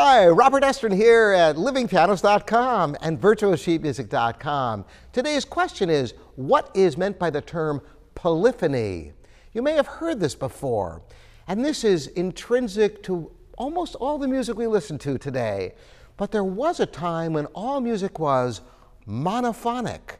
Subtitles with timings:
[0.00, 4.84] Hi, Robert Estrin here at livingpianos.com and virtualsheetmusic.com.
[5.12, 7.82] Today's question is What is meant by the term
[8.14, 9.12] polyphony?
[9.52, 11.02] You may have heard this before,
[11.48, 15.74] and this is intrinsic to almost all the music we listen to today.
[16.16, 18.60] But there was a time when all music was
[19.04, 20.18] monophonic.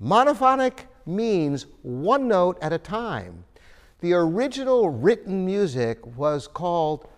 [0.00, 3.44] Monophonic means one note at a time.
[3.98, 7.08] The original written music was called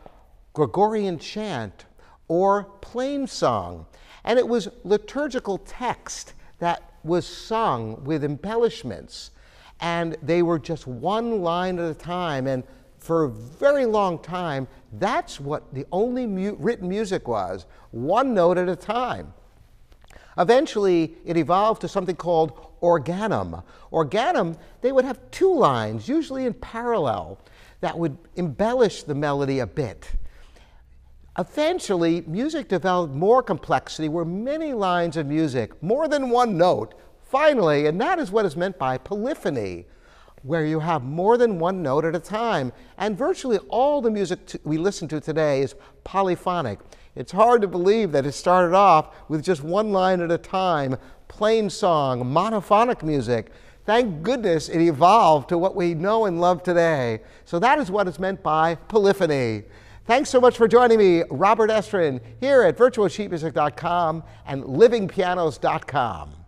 [0.54, 1.84] Gregorian chant
[2.28, 3.86] or plain song,
[4.24, 9.30] and it was liturgical text that was sung with embellishments,
[9.80, 12.46] and they were just one line at a time.
[12.46, 12.64] And
[12.98, 18.58] for a very long time, that's what the only mu written music was, one note
[18.58, 19.32] at a time.
[20.36, 23.62] Eventually, it evolved to something called organum.
[23.90, 27.38] Organum, they would have two lines, usually in parallel,
[27.80, 30.10] that would embellish the melody a bit.
[31.38, 37.86] Eventually, music developed more complexity where many lines of music, more than one note, finally,
[37.86, 39.86] and that is what is meant by polyphony,
[40.42, 42.72] where you have more than one note at a time.
[42.96, 46.80] And virtually all the music we listen to today is polyphonic.
[47.14, 50.96] It's hard to believe that it started off with just one line at a time,
[51.28, 53.52] plain song, monophonic music.
[53.84, 57.20] Thank goodness it evolved to what we know and love today.
[57.44, 59.62] So that is what is meant by polyphony.
[60.08, 66.47] Thanks so much for joining me, Robert Estrin, here at virtualsheetmusic.com and livingpianos.com.